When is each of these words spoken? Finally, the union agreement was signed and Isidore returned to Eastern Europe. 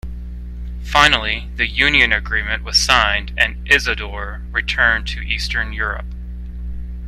Finally, 0.83 1.47
the 1.57 1.67
union 1.67 2.11
agreement 2.11 2.63
was 2.63 2.79
signed 2.81 3.35
and 3.37 3.71
Isidore 3.71 4.41
returned 4.51 5.05
to 5.09 5.19
Eastern 5.21 5.73
Europe. 5.73 6.07